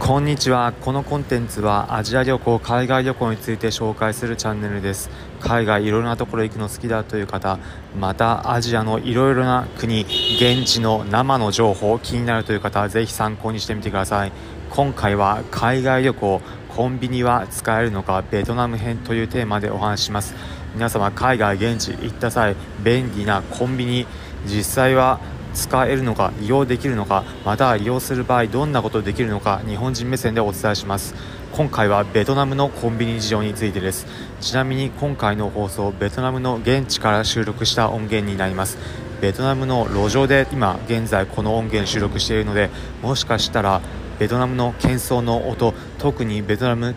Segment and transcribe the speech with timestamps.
[0.00, 0.74] こんにちは。
[0.82, 5.08] このコンテンツはアジア旅行海外旅行について紹介するチャンネルです。
[5.40, 7.58] 海外いろいろなところ行くの好きだという方
[7.98, 14.32] またアジアのいろいろな国現地の生の情報気になるという方はぜひ参考にしてみてください。
[14.68, 20.34] 今回は海外旅行コンビニは使えるのかベトナム編というテーマでお話しします。
[20.74, 24.06] 皆様海外現地行った際便利なコンビニ
[24.44, 25.20] 実際は
[25.54, 31.14] 使えるのか利用できるのかまたは利用する場合どんなことできるのか日本人目線でお伝えします。
[31.52, 34.06] 今回はベトナムのコンビニ事情についてです。
[34.40, 38.76] ちなみに今回の放送ベトナムの現地から収録した音源になります。
[39.20, 42.68] ベトナムの路上で今現在この音源収録しているので
[43.00, 43.80] もしかしたら
[44.18, 46.94] ベトナムの喧騒の音特にベトナム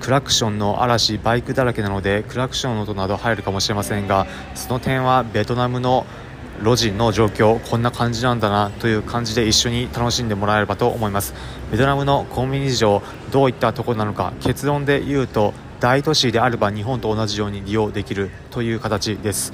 [0.00, 6.06] クラクションの嵐バイクだらけなのでクラクションの音など入るかもしれませんがその点はベトナムの
[6.62, 11.34] 路地の状況こんな感じなんだなという感じで一緒に楽しんでもらえればと思います。
[11.70, 19.52] ベトナムのコンビニ事情どういったところなのか結論で言うと大都市であれば日本と同じように利用できるという形です。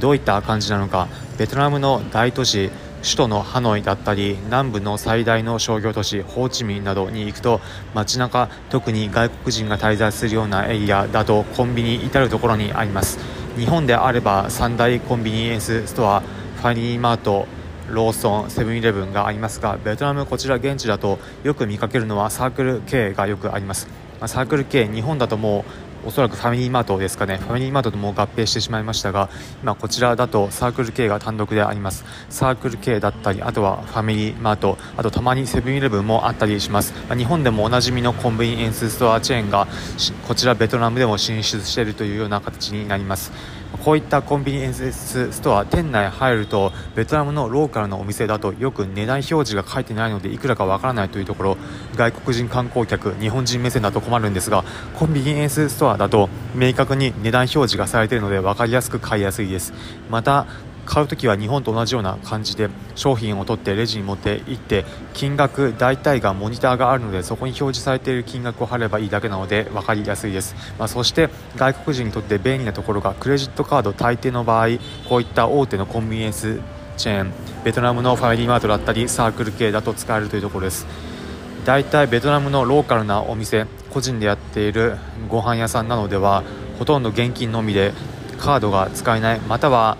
[0.00, 1.08] どういった感じなのか。
[1.38, 2.70] ベトナムの大都市
[3.02, 7.60] 首都のハノイだったり南部の最大の商業都市ホーチミンなどに行くと
[7.94, 13.18] 街中特に外国人が滞在するようなエリアだとコンビニ至る所にあります。
[13.56, 17.46] 日本であれば三大コンビニエンスストアァニーマート
[17.90, 23.88] ローソンセブンイレブンがありますがベトナムこちら現地だとよく見かけるのはサークル系がよくあります。
[24.26, 25.64] サークル系日本だとも
[26.04, 27.36] うおそらくファミリーマートですかね。
[27.36, 29.28] ファミリーマートとも合併してしまいましたが
[29.62, 32.04] 今こちらだとサークル系が単独であります。
[32.28, 34.78] サークル系だったりあとはファミリーマート。
[34.96, 36.92] あとたまにセブンイレブンもあったりします。
[37.08, 39.68] ま日本でもおなじみのコンビニエンスストアチェーンが
[40.26, 43.32] こちらベトナムでも進出しているというような形になります。
[43.84, 51.56] こういったコンビニエンスストア店内入るとベトナムのローカルのお店だとよく値段表示が書いてないのでいくらかわからないというところ。
[51.94, 54.64] 外国人観光客日本人目線だと困るんですが
[54.98, 59.72] コンビニエンスストアだと明確に値段表示がされているので分かりやすく買いやすいです。
[60.10, 60.46] また
[60.86, 76.60] 買う時は日本と同じような感じで商品を取ってレジに持って行って金額大体がモニターがあるのでそこに表示されている金額を貼ればいいだけなので分かりやすいです、まあ、そして外国人にとって便利なところがクレジットカード大抵の場合こういった大手のコンビニエンス
[76.96, 77.32] チェーン
[77.64, 80.86] ベトナムのファミリーマートだったりサークル系だと使えるというところです。
[81.66, 84.98] 大体ベトナムのローカルなお店個人でやっている
[85.28, 86.44] ご飯屋さんなのでは
[86.78, 87.92] ほとんど現金のみで
[88.38, 89.98] カードが使えないまたは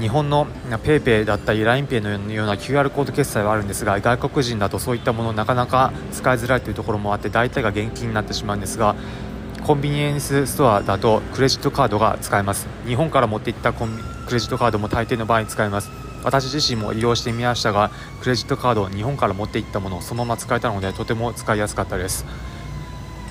[0.00, 8.94] 日本の PayPay だったり LINEPay のような QR コード決済はあるんですが外国人だとそういったものなかなか使いづらいというところもあって大体が現金になってしまうんですが
[9.64, 12.66] コンビニエンスストアだとクレジットカードが使えます。
[12.86, 13.90] 日本から持っていったコン
[14.26, 15.90] クレジットカードも大抵の場合に使えます。
[16.24, 17.90] 私自身も利用してみましたが
[18.22, 22.24] クレジットカードを日本から持っていったものをそのまま使えたのでとても使いやすかったです。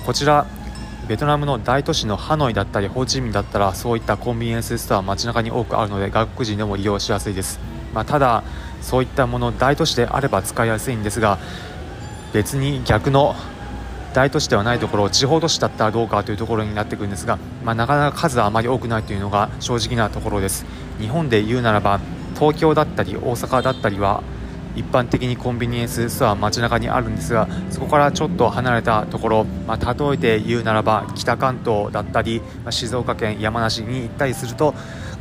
[0.06, 0.46] こちら
[1.08, 7.58] ベトナムの大都市のハノイだったりホーチミンだったらそういったコンビニエンスストア街中に多くあるので外国人でも利用しやすいです、
[7.94, 8.44] まあ、ただ
[8.82, 11.38] そういったもの大都市であれば使いやすいんですが
[12.34, 13.34] 別に逆の
[14.12, 20.66] 大都市ではないところ地方都市だったらどうかというところになってくるんですが、まあ、なかなか数はあまり多くないというのが正直なところです。
[20.98, 22.00] 日本で言うならば
[22.34, 24.22] 東京だったり大阪だったりは
[24.78, 34.74] 一般的にコンビニエンスストア街中にあるんですがそこからちょっと離れたところ、まあ、例えて言うならば北関東だったり、まあ、静岡県山梨に行ったりすると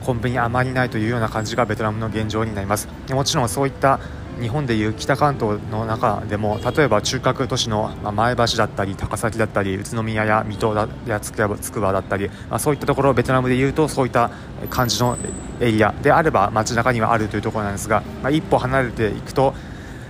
[0.06, 2.88] コンビニあまりないというような感じがベトナムの現状になります。
[3.10, 4.00] もちろんそういった
[4.40, 14.30] 日本でいう北関東の中でも例えば中核都市の前橋だったり高崎だったり宇都宮や水戸やつくばだったり、まあ、そういったところベトナムでいうとそういった
[14.70, 15.18] 感じの
[15.60, 19.54] エリアであれば街中にはあるというところなんですが、まあ、一歩離れていくと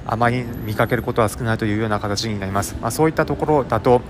[0.05, 4.01] あまり見かけることは少ないというような形になります、まあ、そういったところだと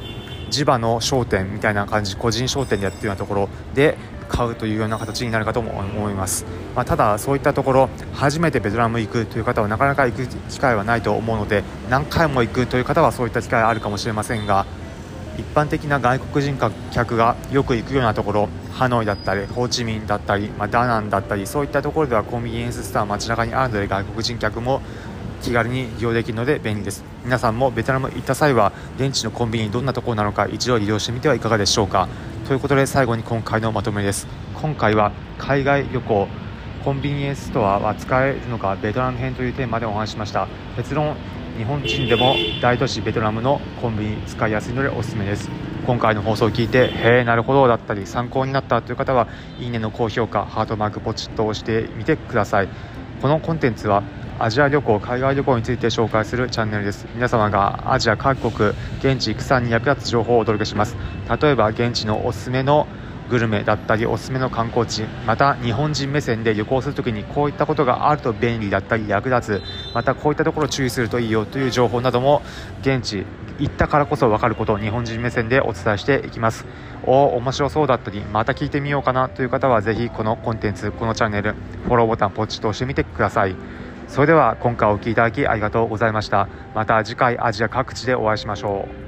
[0.49, 6.45] 地場の商店みたいな感じ個人商店でやってるようなところで買うというような形になるかと思います、
[6.75, 14.65] まあ、ただそういったところ初めてベトナム行くという方はなかなか行く機会はないと思うので何回も行くという方はそういった機会あるかもしれませんが
[15.37, 16.57] 一般的な外国人
[16.91, 24.81] 客がよく行くようなところハノイだったりホーチミンだったり、まあ、ダナンだったりそういったところではコンビニエンスストア街中にあるので外国人客も
[25.41, 27.03] 気軽に利用できるので便利です。
[27.23, 32.07] 皆さんもベトナム行った際は現地のコンビニどんなところなのか一度利用してみてはいかがでしょうか。
[32.47, 34.25] ということで最後に今回のまとめです。
[34.53, 36.29] 今回は海外旅行
[36.85, 40.47] コンビニエンスストアは使えるのかベトナム編というテーマでお話しました。
[40.77, 41.17] 結論
[41.57, 45.49] 日本人でも大都市ベトナムのコンビニ使いやすいのでおすすめです。
[45.85, 49.27] 今回の放送を聞いてへえなるほどだったり参考になったという方は
[49.59, 52.69] いいねの高評価ハートマークポチッと押してみてください。
[53.21, 54.03] このコンテンツは
[54.37, 57.07] アジア旅行海外旅行について紹介するチャンネルです。
[57.15, 58.69] 皆様がアジア各国
[58.99, 60.95] 現地行く際に役立つ情報をお届けします。
[61.41, 62.85] 例えば現地のおすすめの
[63.29, 72.41] グルメだったりおすすめの観光地また日本人目線で旅行するときにこういったことがあると便利だったり役立つまたこういったところ注意するといいよという情報なども
[72.81, 73.25] 現地
[73.59, 76.65] 行ったからこそ分かることを日本人目線でお伝えしていきます。
[77.05, 81.53] お面白そうだったりまた聞いてみようかなという方はぜひこのコンテンツこのチャンネル
[81.85, 83.55] フォローボタンポチッと押してみてください。
[84.07, 86.47] それでは今回お聴きいただきありがとうございました。
[86.75, 89.06] また次回アジア各地でお会いしましょう。